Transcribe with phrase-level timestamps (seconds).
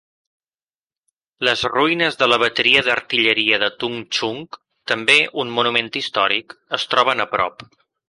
[1.47, 4.43] Les ruïnes de la bateria d'artilleria de Tung Chung,
[4.95, 7.69] també un monument històric, es troben a prop.